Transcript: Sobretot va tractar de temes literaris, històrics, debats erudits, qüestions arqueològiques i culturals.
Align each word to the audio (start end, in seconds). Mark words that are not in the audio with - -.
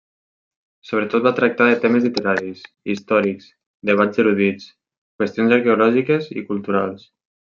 Sobretot 0.91 1.25
va 1.27 1.33
tractar 1.39 1.67
de 1.71 1.75
temes 1.83 2.07
literaris, 2.07 2.63
històrics, 2.93 3.49
debats 3.93 4.23
erudits, 4.27 4.65
qüestions 5.21 5.55
arqueològiques 5.59 6.33
i 6.43 6.49
culturals. 6.53 7.07